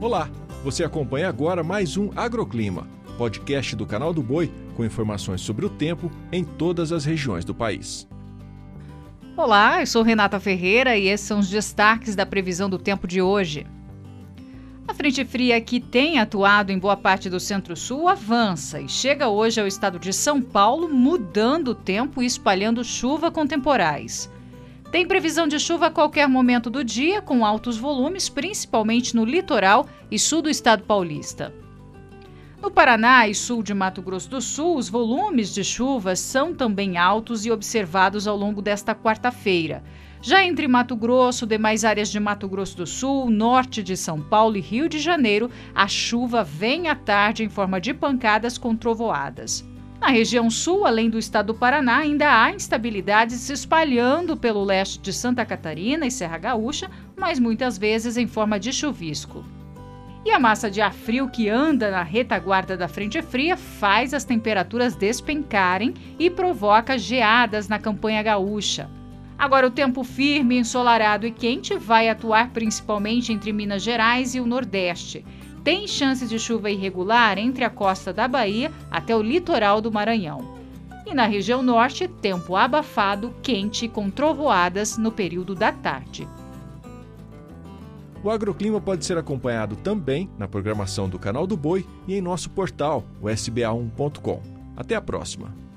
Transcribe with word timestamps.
Olá, 0.00 0.30
você 0.64 0.82
acompanha 0.82 1.28
agora 1.28 1.62
mais 1.62 1.98
um 1.98 2.08
Agroclima, 2.16 2.88
podcast 3.18 3.76
do 3.76 3.84
canal 3.84 4.14
do 4.14 4.22
Boi 4.22 4.50
com 4.74 4.82
informações 4.82 5.42
sobre 5.42 5.66
o 5.66 5.68
tempo 5.68 6.10
em 6.32 6.42
todas 6.42 6.90
as 6.90 7.04
regiões 7.04 7.44
do 7.44 7.54
país. 7.54 8.08
Olá, 9.36 9.80
eu 9.80 9.86
sou 9.86 10.02
Renata 10.02 10.40
Ferreira 10.40 10.96
e 10.96 11.06
esses 11.06 11.26
são 11.26 11.38
os 11.38 11.50
destaques 11.50 12.16
da 12.16 12.24
previsão 12.24 12.70
do 12.70 12.78
tempo 12.78 13.06
de 13.06 13.20
hoje. 13.20 13.66
A 14.88 14.94
frente 14.94 15.22
fria 15.22 15.60
que 15.60 15.78
tem 15.78 16.18
atuado 16.18 16.72
em 16.72 16.78
boa 16.78 16.96
parte 16.96 17.28
do 17.28 17.38
centro-sul 17.38 18.08
avança 18.08 18.80
e 18.80 18.88
chega 18.88 19.28
hoje 19.28 19.60
ao 19.60 19.66
estado 19.66 19.98
de 19.98 20.14
São 20.14 20.40
Paulo, 20.40 20.88
mudando 20.88 21.68
o 21.68 21.74
tempo 21.74 22.22
e 22.22 22.26
espalhando 22.26 22.82
chuva 22.82 23.30
com 23.30 23.46
temporais. 23.46 24.30
Tem 24.90 25.06
previsão 25.06 25.46
de 25.46 25.56
chuva 25.60 25.86
a 25.86 25.90
qualquer 25.90 26.28
momento 26.28 26.68
do 26.68 26.82
dia, 26.82 27.22
com 27.22 27.46
altos 27.46 27.78
volumes, 27.78 28.28
principalmente 28.28 29.14
no 29.14 29.24
litoral 29.24 29.86
e 30.10 30.18
sul 30.18 30.42
do 30.42 30.50
estado 30.50 30.82
paulista. 30.82 31.54
No 32.60 32.72
Paraná 32.72 33.28
e 33.28 33.34
sul 33.34 33.62
de 33.62 33.72
Mato 33.72 34.02
Grosso 34.02 34.28
do 34.28 34.40
Sul, 34.40 34.76
os 34.76 34.88
volumes 34.88 35.54
de 35.54 35.62
chuva 35.62 36.16
são 36.16 36.52
também 36.52 36.98
altos 36.98 37.46
e 37.46 37.52
observados 37.52 38.26
ao 38.26 38.36
longo 38.36 38.60
desta 38.60 38.92
quarta-feira. 38.92 39.82
Já 40.20 40.44
entre 40.44 40.66
Mato 40.66 40.96
Grosso, 40.96 41.46
demais 41.46 41.84
áreas 41.84 42.10
de 42.10 42.18
Mato 42.18 42.48
Grosso 42.48 42.76
do 42.76 42.86
Sul, 42.86 43.30
norte 43.30 43.84
de 43.84 43.96
São 43.96 44.20
Paulo 44.20 44.56
e 44.56 44.60
Rio 44.60 44.88
de 44.88 44.98
Janeiro, 44.98 45.48
a 45.72 45.86
chuva 45.86 46.42
vem 46.42 46.88
à 46.88 46.96
tarde 46.96 47.44
em 47.44 47.48
forma 47.48 47.80
de 47.80 47.94
pancadas 47.94 48.58
com 48.58 48.74
trovoadas. 48.76 49.64
Na 50.00 50.08
região 50.08 50.48
sul, 50.48 50.86
além 50.86 51.10
do 51.10 51.18
estado 51.18 51.48
do 51.48 51.54
Paraná, 51.54 51.98
ainda 51.98 52.42
há 52.42 52.50
instabilidade 52.50 53.34
se 53.34 53.52
espalhando 53.52 54.34
pelo 54.34 54.64
leste 54.64 54.98
de 54.98 55.12
Santa 55.12 55.44
Catarina 55.44 56.06
e 56.06 56.10
Serra 56.10 56.38
Gaúcha, 56.38 56.90
mas 57.14 57.38
muitas 57.38 57.76
vezes 57.76 58.16
em 58.16 58.26
forma 58.26 58.58
de 58.58 58.72
chuvisco. 58.72 59.44
E 60.24 60.30
a 60.30 60.38
massa 60.38 60.70
de 60.70 60.80
ar 60.80 60.94
frio 60.94 61.28
que 61.28 61.50
anda 61.50 61.90
na 61.90 62.02
retaguarda 62.02 62.78
da 62.78 62.88
frente 62.88 63.20
fria 63.20 63.58
faz 63.58 64.14
as 64.14 64.24
temperaturas 64.24 64.96
despencarem 64.96 65.92
e 66.18 66.30
provoca 66.30 66.96
geadas 66.96 67.68
na 67.68 67.78
campanha 67.78 68.22
gaúcha. 68.22 68.88
Agora, 69.38 69.66
o 69.66 69.70
tempo 69.70 70.02
firme, 70.02 70.58
ensolarado 70.58 71.26
e 71.26 71.30
quente 71.30 71.76
vai 71.76 72.08
atuar 72.08 72.50
principalmente 72.50 73.32
entre 73.32 73.52
Minas 73.52 73.82
Gerais 73.82 74.34
e 74.34 74.40
o 74.40 74.46
Nordeste 74.46 75.24
tem 75.62 75.86
chance 75.86 76.26
de 76.26 76.38
chuva 76.38 76.70
irregular 76.70 77.38
entre 77.38 77.64
a 77.64 77.70
costa 77.70 78.12
da 78.12 78.26
Bahia 78.26 78.72
até 78.90 79.14
o 79.14 79.22
litoral 79.22 79.80
do 79.80 79.92
Maranhão. 79.92 80.58
E 81.06 81.14
na 81.14 81.26
região 81.26 81.62
norte, 81.62 82.06
tempo 82.06 82.54
abafado, 82.56 83.34
quente 83.42 83.88
com 83.88 84.10
trovoadas 84.10 84.96
no 84.96 85.10
período 85.10 85.54
da 85.54 85.72
tarde. 85.72 86.28
O 88.22 88.30
agroclima 88.30 88.80
pode 88.80 89.04
ser 89.04 89.16
acompanhado 89.16 89.76
também 89.76 90.28
na 90.38 90.46
programação 90.46 91.08
do 91.08 91.18
Canal 91.18 91.46
do 91.46 91.56
Boi 91.56 91.86
e 92.06 92.14
em 92.14 92.20
nosso 92.20 92.50
portal, 92.50 93.04
o 93.20 93.26
sba1.com. 93.26 94.42
Até 94.76 94.94
a 94.94 95.00
próxima! 95.00 95.69